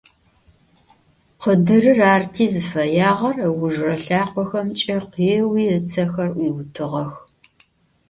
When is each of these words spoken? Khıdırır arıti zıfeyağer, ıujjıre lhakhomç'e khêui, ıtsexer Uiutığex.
Khıdırır 1.41 1.99
arıti 2.13 2.45
zıfeyağer, 2.53 3.35
ıujjıre 3.47 3.95
lhakhomç'e 4.05 4.97
khêui, 5.11 5.65
ıtsexer 5.77 6.29
Uiutığex. 6.41 7.11